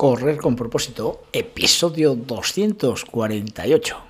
[0.00, 4.09] Correr con propósito, episodio 248.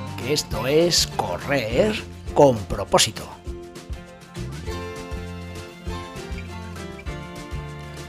[0.27, 1.93] esto es correr
[2.33, 3.27] con propósito.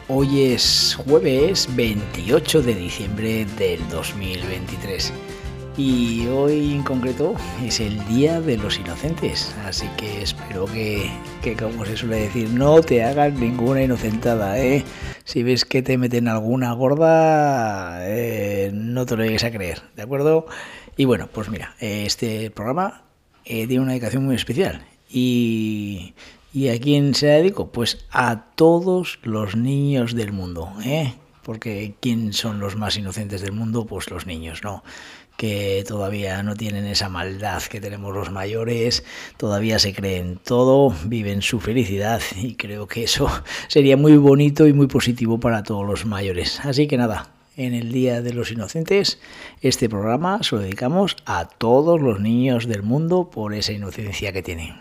[0.09, 5.12] Hoy es jueves 28 de diciembre del 2023
[5.77, 7.34] y hoy en concreto
[7.65, 11.11] es el Día de los Inocentes, así que espero que,
[11.59, 14.84] como se suele decir, no te hagas ninguna inocentada, ¿eh?
[15.25, 20.03] Si ves que te meten alguna gorda, eh, no te lo llegues a creer, ¿de
[20.03, 20.47] acuerdo?
[20.97, 23.05] Y bueno, pues mira, este programa
[23.45, 26.15] eh, tiene una dedicación muy especial y,
[26.55, 27.73] ¿Y a quién se la dedico?
[27.73, 31.15] Pues a todos los niños del mundo, ¿eh?
[31.43, 33.87] Porque ¿quién son los más inocentes del mundo?
[33.87, 34.85] Pues los niños, ¿no?
[35.39, 39.03] que todavía no tienen esa maldad que tenemos los mayores,
[39.39, 43.29] todavía se creen todo, viven su felicidad y creo que eso
[43.69, 46.61] sería muy bonito y muy positivo para todos los mayores.
[46.61, 49.19] Así que nada, en el Día de los Inocentes,
[49.61, 54.42] este programa se lo dedicamos a todos los niños del mundo por esa inocencia que
[54.42, 54.75] tienen.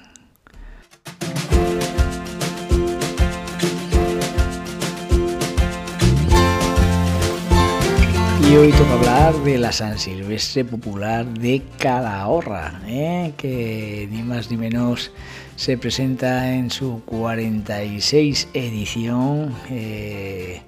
[8.52, 13.32] Y hoy toca hablar de la San Silvestre Popular de Calahorra, ¿eh?
[13.38, 15.12] que ni más ni menos
[15.56, 19.56] se presenta en su 46 edición.
[19.70, 20.64] Eh,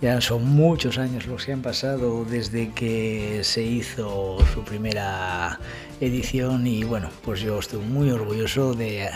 [0.00, 5.58] ya son muchos años los que han pasado desde que se hizo su primera
[6.00, 9.08] edición y bueno, pues yo estoy muy orgulloso de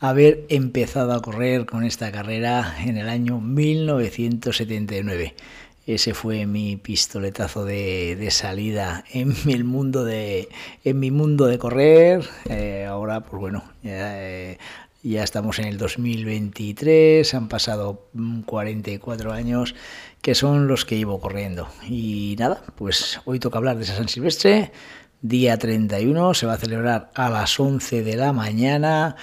[0.00, 5.34] haber empezado a correr con esta carrera en el año 1979.
[5.84, 10.48] Ese fue mi pistoletazo de, salida en mi mundo de,
[10.84, 12.24] en mi mundo de correr.
[12.48, 14.58] Eh, ahora, pues bueno, eh,
[15.02, 18.08] ya, estamos en el 2023, han pasado
[18.46, 19.74] 44 años
[20.20, 21.68] que son los que llevo corriendo.
[21.88, 24.70] Y nada, pues hoy toca hablar de San Silvestre.
[25.20, 29.16] Día 31 se va a celebrar a las 11 de la mañana.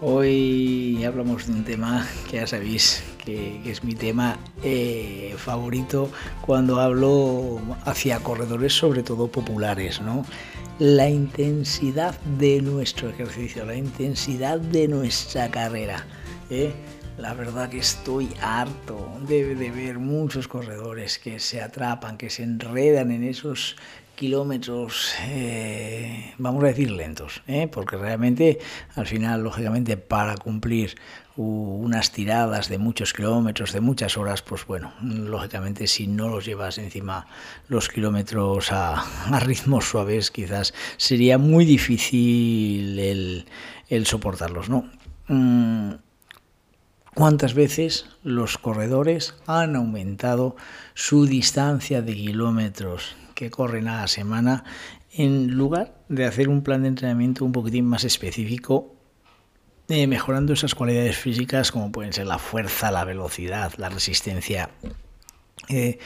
[0.00, 6.10] Hoy hablamos de un tema que ya sabéis que, es mi tema eh, favorito
[6.42, 10.24] cuando hablo hacia corredores, sobre todo populares, ¿no?
[10.80, 16.04] La intensidad de nuestro ejercicio, la intensidad de nuestra carrera.
[16.50, 16.72] ¿eh?
[17.16, 22.42] la verdad que estoy harto de, de, ver muchos corredores que se atrapan, que se
[22.42, 23.76] enredan en esos
[24.14, 27.68] kilómetros, eh, vamos a decir lentos, ¿eh?
[27.68, 28.58] porque realmente
[28.94, 30.96] al final, lógicamente, para cumplir
[31.36, 36.78] unas tiradas de muchos kilómetros, de muchas horas, pues bueno, lógicamente si no los llevas
[36.78, 37.26] encima
[37.68, 42.98] los kilómetros a, a ritmos suaves, quizás sería muy difícil
[43.88, 44.88] el, soportarlos, ¿no?
[45.28, 45.94] Mm,
[47.14, 50.56] ¿Cuántas veces los corredores han aumentado
[50.94, 54.64] su distancia de kilómetros que corren a la semana
[55.12, 58.94] en lugar de hacer un plan de entrenamiento un poquitín más específico,
[59.88, 64.70] eh, mejorando esas cualidades físicas como pueden ser la fuerza, la velocidad, la resistencia,
[65.68, 65.98] eh,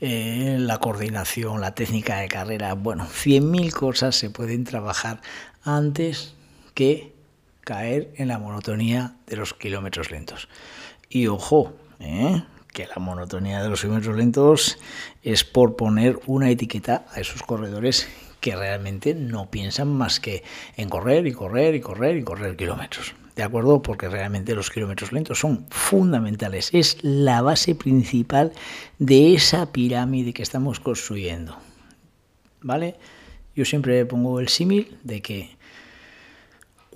[0.00, 2.74] eh, la coordinación, la técnica de carrera?
[2.74, 5.20] Bueno, 100.000 cosas se pueden trabajar
[5.62, 6.34] antes
[6.74, 7.14] que
[7.62, 10.48] caer en la monotonía de los kilómetros lentos.
[11.08, 12.42] Y ojo, ¿eh?
[12.76, 14.78] Que la monotonía de los kilómetros lentos
[15.22, 18.06] es por poner una etiqueta a esos corredores
[18.40, 20.44] que realmente no piensan más que
[20.76, 23.14] en correr y correr y correr y correr kilómetros.
[23.34, 23.80] ¿De acuerdo?
[23.80, 26.68] Porque realmente los kilómetros lentos son fundamentales.
[26.74, 28.52] Es la base principal
[28.98, 31.56] de esa pirámide que estamos construyendo.
[32.60, 32.96] ¿Vale?
[33.54, 35.56] Yo siempre pongo el símil de que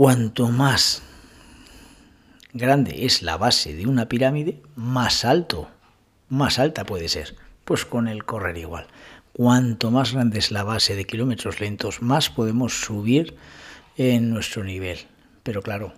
[0.00, 1.02] Cuanto más
[2.52, 5.68] grande es la base de una pirámide, más alto,
[6.28, 7.36] más alta puede ser.
[7.64, 8.86] Pues con el correr igual.
[9.32, 13.36] Cuanto más grande es la base de kilómetros lentos, más podemos subir
[13.96, 14.98] en nuestro nivel.
[15.42, 15.92] Pero claro,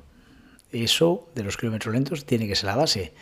[0.71, 3.15] eso de los kilómetros lentos tiene que ser la base.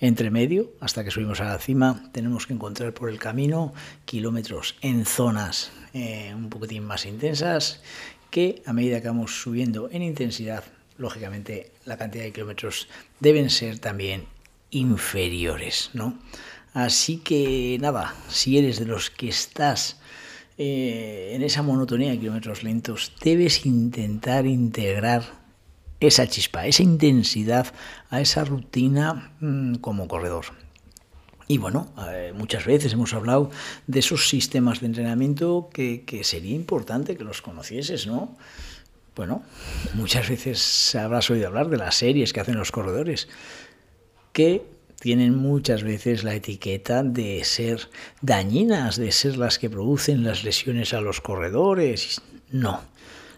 [0.00, 3.72] Entre medio, hasta que subimos a la cima, tenemos que encontrar por el camino
[4.04, 7.80] kilómetros en zonas eh, un poquitín más intensas
[8.30, 10.64] que a medida que vamos subiendo en intensidad,
[10.98, 12.88] lógicamente la cantidad de kilómetros
[13.20, 14.26] deben ser también
[14.70, 16.18] inferiores, ¿no?
[16.72, 19.98] Así que nada, si eres de los que estás
[20.58, 25.22] eh, en esa monotonía de kilómetros lentos, debes intentar integrar
[26.00, 27.72] esa chispa, esa intensidad
[28.10, 30.46] a esa rutina mm, como corredor.
[31.46, 33.50] Y bueno, eh, muchas veces hemos hablado
[33.86, 38.36] de esos sistemas de entrenamiento que, sería importante que los conocieses, ¿no?
[39.16, 39.42] Bueno,
[39.94, 43.28] muchas veces habrás oído hablar de las series que hacen los corredores,
[44.32, 44.62] que
[45.00, 47.88] tienen muchas veces la etiqueta de ser
[48.22, 52.22] dañinas, de ser las que producen las lesiones a los corredores.
[52.50, 52.80] No,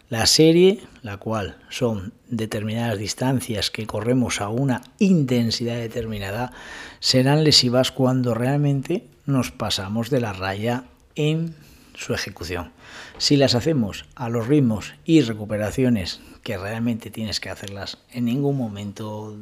[0.09, 6.53] la serie, la cual son determinadas distancias que corremos a una intensidad determinada,
[7.01, 10.85] serán lesivas cuando realmente nos pasamos de la raya
[11.17, 11.55] en
[11.97, 12.73] su ejecución.
[13.19, 18.57] Si las hacemos a los ritmos y recuperaciones que realmente tienes que hacerlas, en ningún
[18.57, 19.37] momento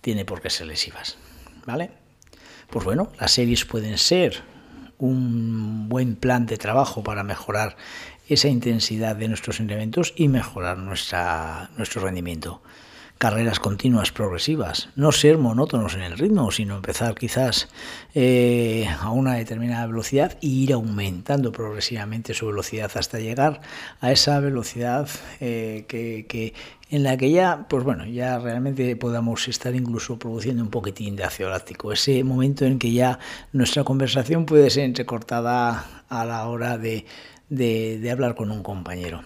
[0.00, 1.18] tiene por qué ser lesivas.
[1.66, 1.90] ¿Vale?
[2.70, 4.42] Pues bueno, las series pueden ser
[4.98, 7.76] un buen plan de trabajo para mejorar
[8.28, 12.62] esa intensidad de nuestros elementos y mejorar nuestra, nuestro rendimiento.
[13.18, 17.68] Carreras continuas, progresivas, no ser monótonos en el ritmo, sino empezar quizás
[18.14, 23.60] eh, a una determinada velocidad e ir aumentando progresivamente su velocidad hasta llegar
[24.00, 25.08] a esa velocidad
[25.40, 26.54] eh, que, que,
[26.90, 31.24] en la que ya, pues bueno, ya realmente podamos estar incluso produciendo un poquitín de
[31.24, 31.92] ácido láctico.
[31.92, 33.18] Ese momento en que ya
[33.52, 37.04] nuestra conversación puede ser entrecortada a la hora de,
[37.48, 39.22] de, hablar con un compañero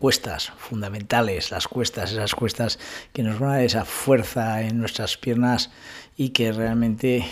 [0.00, 2.78] cuestas fundamentales, las cuestas, esas cuestas
[3.12, 5.70] que nos van a dar esa fuerza en nuestras piernas
[6.16, 7.24] y que realmente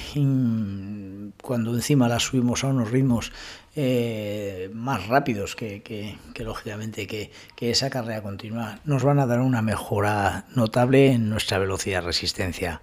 [1.43, 3.33] cuando encima las subimos a unos ritmos
[3.75, 9.41] eh, más rápidos que, que, lógicamente que, que, esa carrera continua, nos van a dar
[9.41, 12.83] una mejora notable en nuestra velocidad resistencia.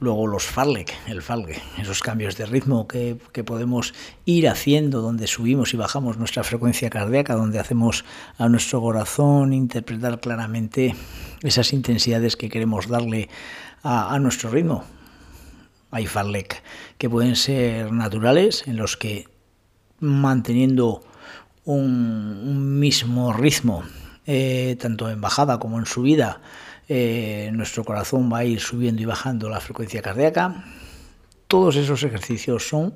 [0.00, 3.92] Luego los farlek, el falgue, esos cambios de ritmo que, podemos
[4.24, 8.06] ir haciendo, donde subimos y bajamos nuestra frecuencia cardíaca, donde hacemos
[8.38, 10.94] a nuestro corazón interpretar claramente
[11.42, 13.28] esas intensidades que queremos darle
[13.82, 14.84] a, nuestro ritmo.
[15.90, 16.62] Hay farlek
[16.96, 19.28] que pueden ser naturales, en los que
[19.98, 21.02] manteniendo
[21.66, 23.84] un, mismo ritmo,
[24.26, 26.40] eh, tanto en bajada como en subida,
[26.92, 30.64] eh, nuestro corazón va a ir subiendo y bajando la frecuencia cardíaca.
[31.46, 32.94] Todos esos ejercicios son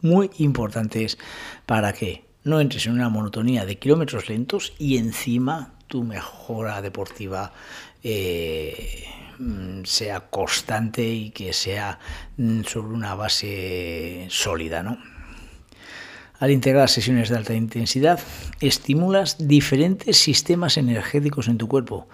[0.00, 1.18] muy importantes
[1.66, 7.52] para que no entres en una monotonía de kilómetros lentos y encima tu mejora deportiva
[8.02, 9.04] eh,
[9.84, 11.98] sea constante y que sea
[12.38, 14.96] mm, sobre una base sólida, ¿no?
[16.38, 18.18] Al integrar sesiones de alta intensidad,
[18.60, 22.08] estimulas diferentes sistemas energéticos en tu cuerpo,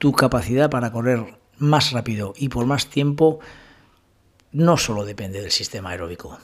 [0.00, 3.38] tu capacidad para correr más rápido y por más tiempo
[4.50, 6.38] no solo depende del sistema aeróbico.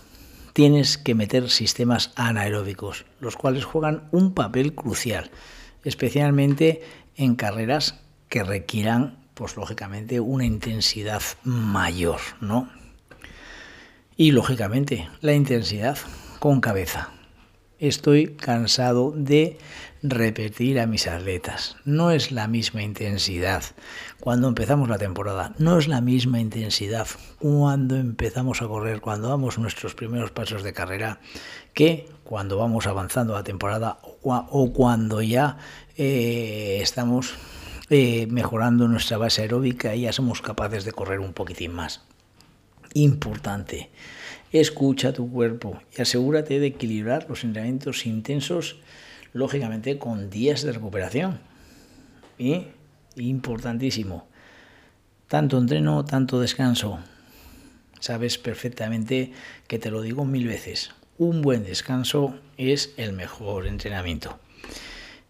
[0.52, 5.30] Tienes que meter sistemas anaeróbicos, los cuales juegan un papel crucial,
[5.84, 6.82] especialmente
[7.16, 7.98] en carreras
[8.28, 12.68] que requieran, pues lógicamente, una intensidad mayor, ¿no?
[14.18, 15.96] Y lógicamente, la intensidad
[16.40, 17.15] con cabeza.
[17.78, 19.58] Estoy cansado de
[20.02, 21.76] repetir a mis atletas.
[21.84, 23.64] No es la misma intensidad
[24.18, 27.06] cuando empezamos la temporada, no es la misma intensidad
[27.38, 31.20] cuando empezamos a correr, cuando damos nuestros primeros pasos de carrera,
[31.74, 35.58] que cuando vamos avanzando la temporada o cuando ya
[35.98, 37.34] eh, estamos
[37.90, 42.00] eh, mejorando nuestra base aeróbica y ya somos capaces de correr un poquitín más.
[42.94, 43.90] Importante,
[44.58, 48.76] escucha tu cuerpo y asegúrate de equilibrar los entrenamientos intensos
[49.32, 51.40] lógicamente con días de recuperación.
[52.38, 52.66] Y
[53.16, 54.26] importantísimo,
[55.28, 56.98] tanto entreno, tanto descanso.
[58.00, 59.32] Sabes perfectamente
[59.66, 60.90] que te lo digo mil veces.
[61.18, 64.38] Un buen descanso es el mejor entrenamiento.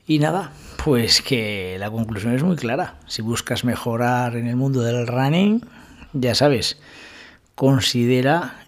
[0.08, 0.52] Y nada,
[0.84, 2.98] pues que la conclusión es muy clara.
[3.06, 5.62] Si buscas mejorar en el mundo del running,
[6.12, 6.78] ya sabes,
[7.54, 8.65] considera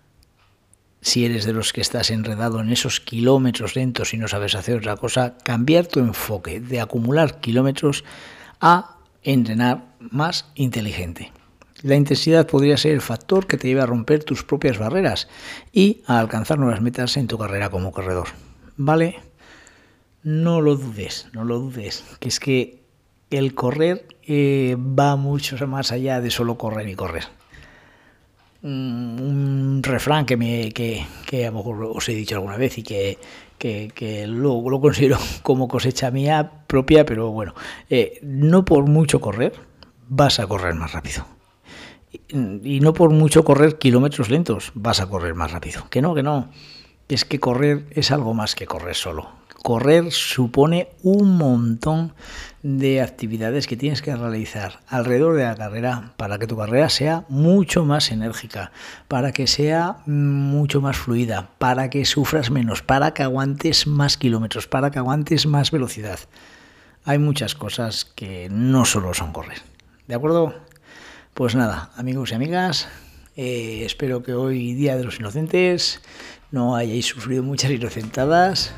[1.00, 4.78] si eres de los que estás enredado en esos kilómetros lentos y no sabes hacer
[4.78, 8.05] otra cosa, cambiar tu enfoque de acumular kilómetros
[8.61, 11.33] a entrenar más inteligente.
[11.83, 15.28] La intensidad podría ser el factor que te lleve a romper tus propias barreras
[15.73, 18.28] y a alcanzar nuevas metas en tu carrera como corredor.
[18.76, 19.21] ¿Vale?
[20.25, 22.83] No lo dudes, no lo dudes, que es que
[23.31, 27.38] el correr eh, va mucho más allá de solo correr y correr
[28.62, 32.82] un refrán que, me, que, que, a lo mejor os he dicho alguna vez y
[32.82, 33.18] que,
[33.56, 37.54] que, que lo, lo, considero como cosecha mía propia, pero bueno,
[37.88, 39.52] eh, no por mucho correr
[40.08, 41.26] vas a correr más rápido.
[42.30, 45.88] Y no por mucho correr kilómetros lentos vas a correr más rápido.
[45.90, 46.50] Que no, que no.
[47.08, 52.14] Es que correr es algo más que correr solo correr supone un montón
[52.62, 57.24] de actividades que tienes que realizar alrededor de la carrera para que tu carrera sea
[57.28, 58.72] mucho más enérgica,
[59.06, 64.66] para que sea mucho más fluida, para que sufras menos, para que aguantes más kilómetros,
[64.66, 66.18] para que aguantes más velocidad.
[67.04, 69.58] Hay muchas cosas que no solo son correr.
[70.06, 70.54] ¿De acuerdo?
[71.34, 72.88] Pues nada, amigos y amigas,
[73.36, 76.02] eh, espero que hoy, Día de los Inocentes,
[76.50, 78.72] no hayáis sufrido muchas inocentadas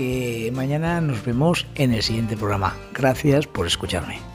[0.00, 2.74] que mañana nos vemos en el siguiente programa.
[2.94, 4.29] Gracias por escucharme.